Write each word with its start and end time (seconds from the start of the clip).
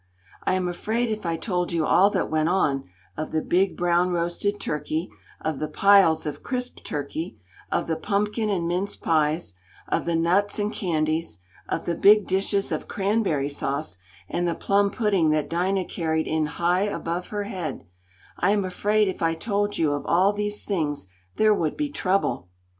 I 0.45 0.55
am 0.55 0.67
afraid 0.67 1.11
if 1.11 1.27
I 1.27 1.37
told 1.37 1.71
you 1.71 1.85
all 1.85 2.09
that 2.09 2.31
went 2.31 2.49
on, 2.49 2.85
of 3.15 3.29
the 3.29 3.43
big, 3.43 3.77
brownroasted 3.77 4.59
turkey, 4.59 5.11
of 5.39 5.59
the 5.59 5.67
piles 5.67 6.25
of 6.25 6.41
crisp 6.41 6.83
turkey, 6.83 7.37
of 7.71 7.85
the 7.85 7.95
pumpkin 7.95 8.49
and 8.49 8.67
mince 8.67 8.95
pies, 8.95 9.53
of 9.87 10.05
the 10.05 10.15
nuts 10.15 10.57
and 10.57 10.73
candies, 10.73 11.41
of 11.69 11.85
the 11.85 11.93
big 11.93 12.25
dishes 12.25 12.71
of 12.71 12.87
cranberry 12.87 13.47
sauce, 13.47 13.99
and 14.27 14.47
the 14.47 14.55
plum 14.55 14.89
pudding 14.89 15.29
that 15.29 15.47
Dinah 15.51 15.85
carried 15.85 16.25
in 16.25 16.47
high 16.47 16.81
above 16.81 17.27
her 17.27 17.43
head 17.43 17.85
I 18.39 18.49
am 18.49 18.65
afraid 18.65 19.07
if 19.07 19.21
I 19.21 19.35
told 19.35 19.77
you 19.77 19.91
of 19.91 20.03
all 20.07 20.33
these 20.33 20.65
things 20.65 21.09
there 21.35 21.53
would 21.53 21.77
be 21.77 21.89
trouble. 21.91 22.49